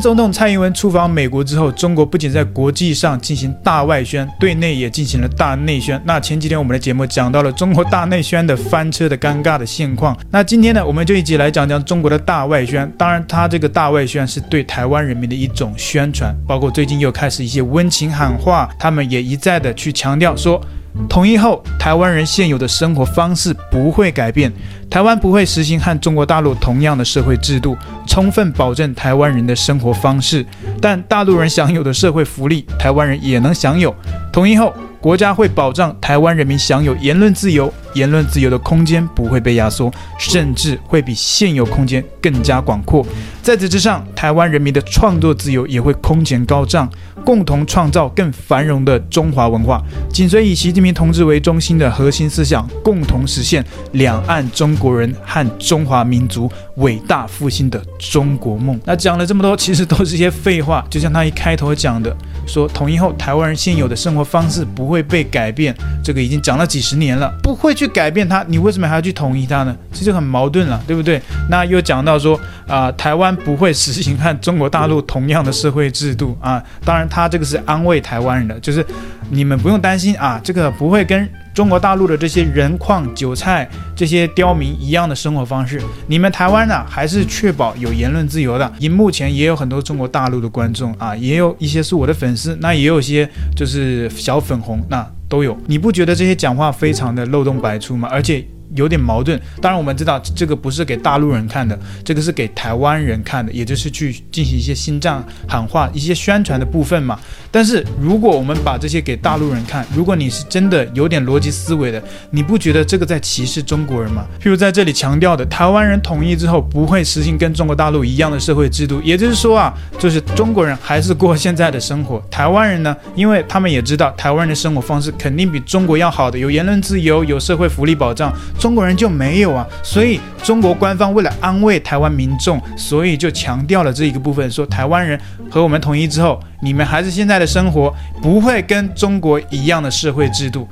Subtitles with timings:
[0.00, 6.00] 总统蔡英文出访美国之后，中国不仅在国际上进行大外宣，对内也进行了大内宣。
[6.04, 10.16] 那前几天我们的节目讲到了中国大内宣的翻车的尴尬的现况。
[10.30, 12.90] 那今天呢，我们就一起来讲讲中国的大外宣。
[12.98, 20.60] 当然，它这个大外宣是对台湾人民的一种宣传，包括最近又开始一些温情喊话，他们也一再的去强调说。
[21.08, 24.52] 统一后，台湾人现有的生活方式不会改变，
[24.88, 27.76] 台湾不会实行和中国大陆同样的社会制度，
[28.06, 30.44] 充分保证台湾人的生活方式。
[30.80, 33.94] 但大陆人享有的社会福利，台湾人也能享有。
[34.32, 34.72] 统一后，
[35.04, 43.06] 国家会保障台湾人民享有言论自由，言论自由的空间不会被压缩，甚至会比现有空间更加广阔。
[43.42, 46.90] 在此之上，台湾人民的创作自由也会空前高涨，
[47.22, 49.78] 共同创造更繁荣的中华文化。
[50.10, 58.80] 紧随以习近平同志为中心的核心思想，共同实现两岸中国人和中华民族伟大复兴的中国梦。
[58.86, 60.82] 那讲了这么多，其实都是一些废话。
[60.88, 62.16] 就像他一开头讲的，
[62.46, 69.76] 说统一后台湾人现有的生活方式不会被改变，这个已经讲了几十年了，不会去改变它，你为什么还要去统一它呢？
[69.92, 71.20] 这就很矛盾了，对不对？
[71.50, 73.34] 那又讲到说啊、台湾。
[73.44, 76.62] 不会实行和中国大陆同样的社会制度啊！
[76.84, 78.84] 当然，他这个是安慰台湾人的，就是
[79.28, 85.80] 你们不用担心啊，这个不会跟中国大陆的这些人矿、韭菜这些刁民一样的生活方式。
[86.08, 88.70] 你们台湾呢，还是确保有言论自由的。
[88.80, 95.56] 荧幕前也有很多中国大陆的观众啊，也有一些是我的粉丝，那也有些就是小粉红，那都有。
[95.66, 98.08] 你不觉得这些讲话非常的漏洞百出吗？
[98.10, 98.44] 而且。
[98.74, 107.18] 有点矛盾，当然我们知道这个不是给大陆人看的，这个是给台湾人看的，也就是去进行一些心脏喊话、一些宣传的部分嘛。
[107.50, 114.26] 但是如果我们把这些给大陆人看，如果你是真的有点逻辑思维的，你不觉得这个在歧视中国人吗？
[114.42, 128.34] 譬如在这里强调的，台湾人统一之后不会实行跟中国大陆一样的社会制度，也就是说啊，就是中国人还是过现在的生活，台湾人呢，因为他们也知道台湾人的生活方式肯定比中国要好的，有言论自由，有社会福利保障。
[128.64, 135.20] 中国人就没有啊，所以中国官方为了安慰台湾民众，所以就强调了这一个部分，说台湾人
[135.50, 140.66] 和我们统一之后，你们还是现在的生活，不会跟中国一样的社会制度，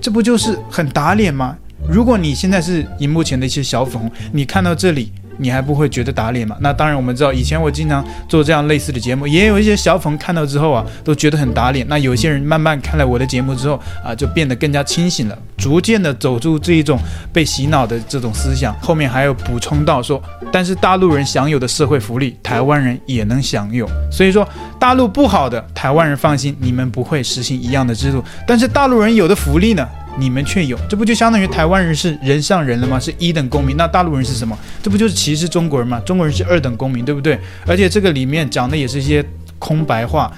[0.00, 1.56] 这不就是很打脸吗？
[1.88, 5.12] 如果你现在是荧幕前的一些小粉红，你看到这里。
[5.38, 6.56] 你还不会觉得打脸吗？
[6.60, 11.86] 那当然，我们知道以前我经常做这样类似的节目，也有一些小粉看到之后啊，都觉得很打脸。
[11.88, 16.98] 那有些人慢慢看了我的节目之后啊，就变得更加清醒了，逐渐的走出这一种
[17.32, 18.74] 被洗脑的这种思想。
[18.80, 23.88] 后面还有补充到说，但是大陆人享有的社会福利，台湾人也能享有。
[24.10, 24.48] 所以说，
[24.78, 28.22] 大陆不好的，台湾人放心，你们不会实行一样的制度。
[28.46, 29.86] 但是大陆人有的福利呢？
[30.18, 32.98] 你们却有，这不就相当于台湾人是人上人了吗？
[32.98, 34.56] 是一等公民，那大陆人是什么？
[34.82, 36.00] 这不就是歧视中国人吗？
[36.00, 37.38] 中国人是二等公民，对不对？
[37.66, 39.24] 而且这个里面讲的也是一些
[39.58, 40.32] 空白话。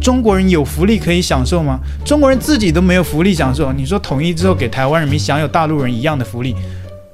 [0.00, 1.80] 中国人有福利可以享受吗？
[2.04, 6.54] 中国人自己都没有福利享受，你说统一之后给台湾人民享有大陆人一样的福利，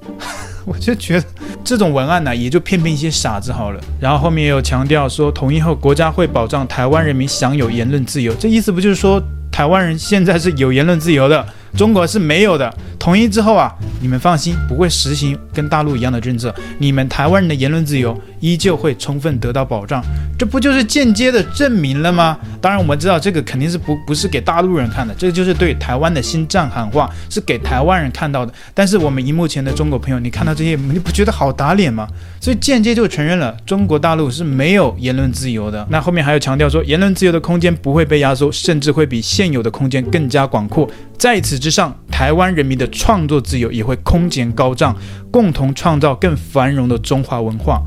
[0.66, 1.26] 我就觉得
[1.62, 3.80] 这种文案呢，也就骗骗一些傻子好了。
[4.00, 11.46] 然后后面也有强调说，统一后国家会保障台湾人民享有言论自由，这意思不就是说台湾人现在是有言论自由的？
[11.76, 12.72] 中国是没有的。
[12.98, 16.54] 统一之后啊，你们放心，不会实行跟大陆一样的政策。
[16.78, 20.03] 你们台湾人的言论自由依旧会充分得到保障。
[20.38, 22.38] 这不就是间接的证明了吗？
[22.60, 28.53] 当然，我们知道这个肯定是不不是给大陆人看的，这就是对台湾的心脏喊话，是给台湾人看到的。
[28.72, 32.06] 但是我们荧幕前的中国朋友，你看到这些，你不觉得好打脸吗？
[32.41, 35.87] 所以间接就承认了中国大陆是没有言论自由的。
[35.91, 40.88] 那后面还有强调说，言论自由的空间不会被压缩，甚至会比现有的空间更加广阔。
[41.19, 44.97] 在此之上，台湾人民的创作自由也会空前高涨，
[45.32, 47.82] 共同创造更繁荣的中华文化。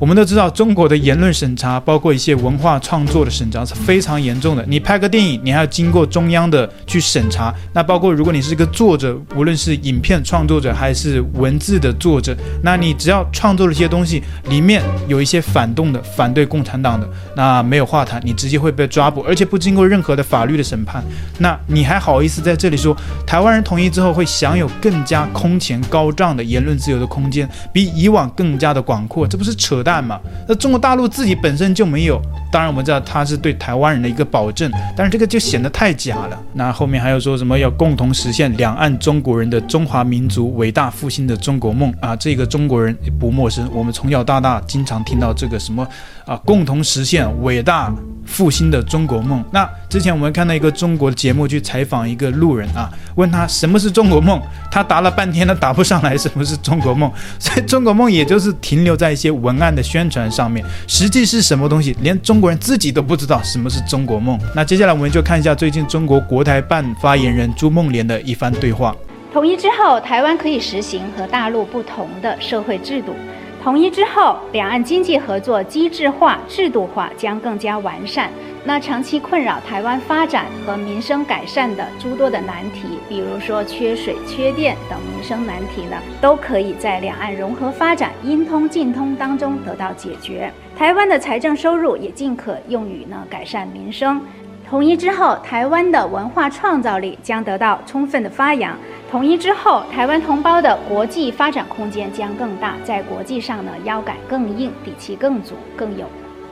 [0.00, 4.64] 我们都知道，中国的言论审查，包括一些文化创作的审查是非常严重的。
[4.66, 7.54] 你拍个电影，你还要经过中央的去审查。
[7.74, 21.04] 那包括如果你是一个作者，无论是影片创作者还是文字的作者，那你只要创作了一些东西，里面有一些反动的、反对共产党的，那没有话谈，你直接会被抓捕，而且不经过任何的法律的审判。
[21.36, 22.96] 那你还好意思在这里说，
[23.26, 29.28] 台湾人统一之后会享有更加空前高涨的言论自由的空间，比以往更加的广阔？
[29.28, 29.89] 这不是扯淡？
[29.98, 32.20] 嘛，那中国大陆自己本身就没有，
[32.52, 36.38] 当然我们知道它是对台湾人的一个保证，但是这个就显得太假了。
[36.52, 42.14] 那后面还有说什么要共同实现两岸中国人的中华民族伟大复兴的中国梦啊？
[42.14, 45.86] 这个中国人不陌生，我们从小到大经常听到这个什么
[46.26, 47.90] 啊，共同实现伟大
[48.30, 49.44] 复兴的中国梦。
[49.50, 54.40] 那之前我们看到一个中国节目去采访一个路人啊，问他什么是中国梦，
[54.70, 57.10] 他答了半天都答不上来什么是中国梦。
[57.38, 64.38] 所以中国梦也就是停留在一些文案的宣传上面，实际是什么东西，连中国人自己都不知道什么是中国梦。
[64.54, 68.94] 那接下来我们就看一下最近中国国台办发言人朱梦莲的一番对话。
[69.32, 73.14] 统一之后，台湾可以实行和大陆不同的社会制度。
[73.62, 78.30] 统一之后，两岸经济合作机制化、制度化将更加完善。
[78.64, 90.50] 那长期困扰台湾发展和民生改善的诸多的难题，比如说缺水、缺电等民生难题呢，都可以在两岸融合发展、应通尽通当中得到解决。
[90.74, 94.22] 台湾的财政收入也尽可用于呢改善民生。
[94.70, 98.78] 统一之后，台湾的文化创造力将得到充分的发扬。
[99.10, 106.06] 统一之后，台湾同胞的国际发展空间将更大，在国际上呢，腰杆更硬，底气更足，更有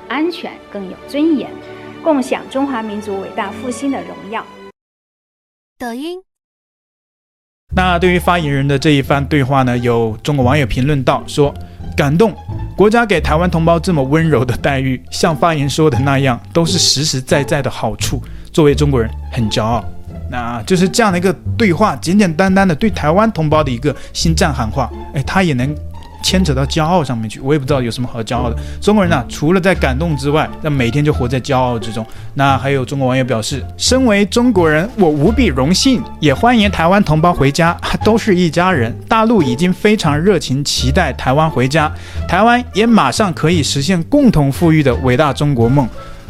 [0.08, 1.48] 安全，更有尊严，
[2.02, 4.44] 共享中华民族伟大复兴的荣耀。
[5.78, 6.20] 抖音。
[7.76, 11.54] 那对于发言人的这一番对话呢，有中国网友评论道说：
[11.98, 12.32] 感动。
[12.76, 18.22] 国家给台湾同胞这么温柔的待遇，像发言说的那样，都是实实在在的好处。
[18.52, 19.84] 作为中国人，很骄傲。
[20.30, 24.88] 那就是这样的一个对话，简简单单的对台湾同胞的一个心脏喊话。
[25.12, 25.74] 哎，他也能。
[26.22, 28.56] 牵扯到骄傲上面去，我也不知道有什么好骄傲的。
[28.80, 32.04] 中国人呢、除了在感动之外，那每天就活在骄傲之中。
[32.34, 38.94] 那还有中国网友表示，身为中国人，我无比荣幸，也欢迎台湾同胞回家，都是一家人。
[39.08, 41.90] 大陆已经非常热情期待台湾回家，
[42.26, 45.88] 台湾也马上可以实现共同富裕的伟大中国梦。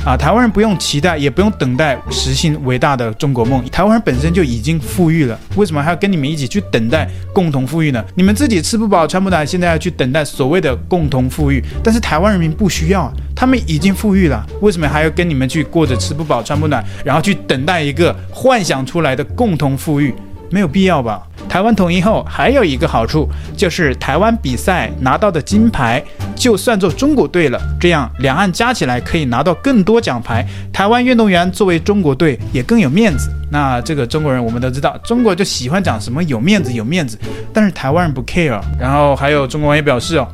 [0.08, 3.62] 啊，台湾人不用期待，也不用等待实现伟大的中国梦。
[3.69, 8.02] 台湾人本身就已经富裕了，为什么还要跟你们一起去等待共同富裕呢？
[8.14, 11.62] 你们自己吃不饱穿不暖，现在要去等待所谓的共同富裕？
[11.84, 20.14] 但是台湾人民不需要，他们已经富裕了，为什么还要跟你们去过着吃不饱穿不暖，然后去等待一个幻想出来的共同富裕？
[20.50, 21.22] 没有必要吧？
[21.48, 26.02] 台湾统一后还有一个好处，就是台湾比赛拿到的金牌
[26.36, 30.46] 就算作中国队了，这样两岸加起来可以拿到更多奖牌。
[30.72, 33.30] 台湾运动员作为中国队也更有面子。
[33.50, 37.18] 那这个中国人我们都知道，中国就喜欢讲什么有面子有面子，
[37.52, 38.60] 但是台湾人不 care。
[38.78, 40.28] 然后还有中国人也表示哦，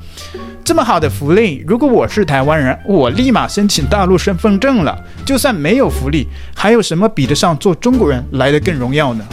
[0.65, 4.99] 这么好的福利，如果我是台湾人，我立马申请大陆身份证了。
[5.25, 6.27] 就算没有福利，
[6.57, 9.25] 还有什么比得上做中国人来得更荣耀呢？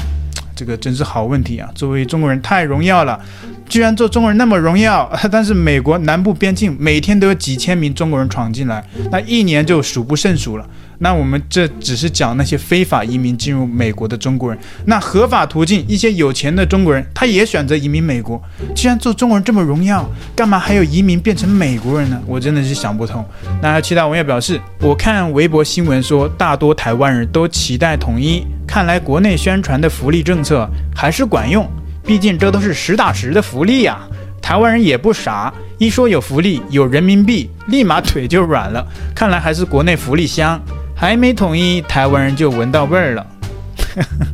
[0.62, 1.68] 这个真是好问题啊！
[1.74, 3.20] 作为中国人太荣耀了，
[3.68, 5.12] 居然做中国人那么荣耀。
[5.32, 10.66] 但是美国南部边境每天都有几千名中国人闯进来，那一年就数不胜数了。
[11.00, 18.40] 那我们这只是讲那些非法移民进入美国的中国人，那合法途径一些有钱的中国人，他也选择移民美国。
[18.76, 22.22] 既然做中国人这么荣耀，干嘛还有移民变成美国人呢？
[22.28, 23.26] 我真的是想不通。
[23.64, 30.66] 那其他网友表示，我看微博新闻说，大多台湾人都期待统一，看来国内宣传的福利政策
[30.96, 31.70] 还是管用，
[32.06, 34.00] 毕竟这都是实打实的福利呀。
[34.42, 38.88] 台湾人也不傻，一说有福利，有人民币，立马腿就软了。
[39.14, 40.58] 看来还是国内福利香。
[40.96, 43.28] 还没统一，台湾人就闻到味儿了，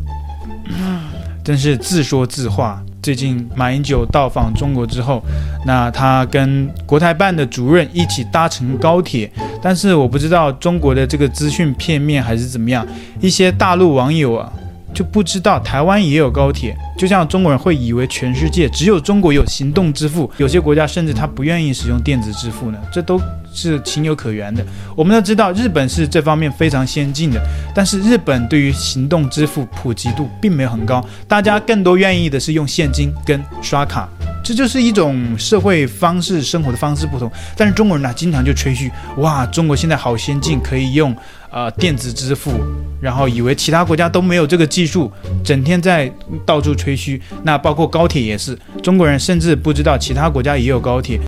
[1.44, 2.80] 真是自说自话。
[3.08, 5.24] 最近马英九到访中国之后，
[5.66, 9.32] 那他跟国台办的主任一起搭乘高铁，
[9.62, 12.86] 但是我不知道中国的这个资讯片面还是怎么样，
[13.22, 14.52] 一些大陆网友啊
[14.98, 23.22] 就不知道台湾也有高铁，就像中国人会以为全世界只有中国有行动支付，有些国家甚至他不愿意使用电子支付呢，这都。
[23.54, 24.64] 是情有可原的。
[24.96, 27.42] 我们都知道，日本是这方面非常先进的，
[27.74, 34.08] 但是日本对于行动支付普及度并没有很高，大家更多愿意的是用现金跟刷卡，
[34.48, 37.30] 这就是一种社会方式、生活的方式不同。
[37.58, 41.14] 但是中国人呢，经常就吹嘘，哇，中国现在好先进，可以用
[41.52, 42.54] 呃电子支付，
[43.02, 45.12] 然后以为其他国家都没有这个技术，
[45.44, 46.10] 整天在
[46.46, 47.22] 到处吹嘘。
[47.44, 51.20] 那包括高铁也是，中国人甚至不知道其他国家也有高铁。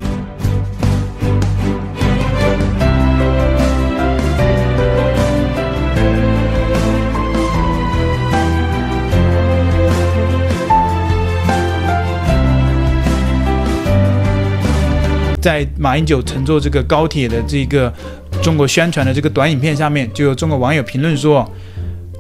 [15.42, 17.92] 在马英九乘坐这个高铁的这个
[18.42, 21.50] 中国宣传的这个短影片下面，就有中国网友评论说：“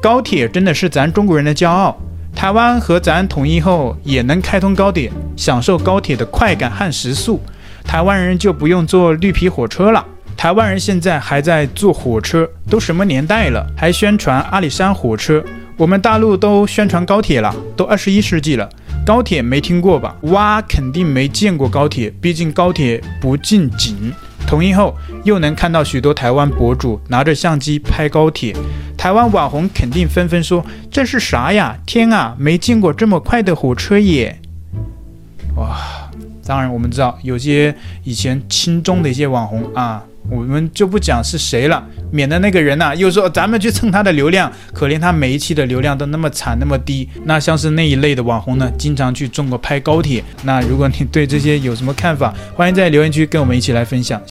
[0.01, 1.97] 高铁真的是咱中国人的骄傲。
[2.33, 7.41] 台湾和咱统一后也能开通高铁，享受高铁的快感和时速。
[7.83, 10.05] 台湾人就不用坐绿皮火车了。
[10.37, 15.43] 台湾人现在还在坐火车，都什么年代了，还宣传阿里山火车？
[15.75, 18.69] 我们大陆都宣传高铁了，都二十一世纪了。”
[19.09, 20.15] 高铁没听过吧？
[20.21, 24.13] 哇，肯定没见过高铁，毕竟高铁不进景，
[24.45, 28.55] 统一后，又能看到许多台湾博主拿着相机拍高铁，
[28.95, 30.63] 台湾网红肯定纷纷说
[30.93, 31.75] ：“这是啥呀？
[31.87, 34.39] 天啊，没见过这么快的火车耶！”
[35.57, 36.11] 哇，
[36.45, 40.03] 当然我们知道有些以前轻中的一些网红啊。
[40.29, 47.07] 我们就不讲是谁了，免得那个人呐、又说咱们去蹭他的流量，可怜他每一期的流量都那么惨那么低。
[47.23, 50.23] 那像是那一类的网红呢，经常去中国拍高铁。
[50.43, 54.21] 那如果你对这些有什么看法，欢迎在留言区跟我们一起来分享。